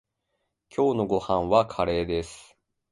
[0.75, 2.57] 今日のご飯はカレーです。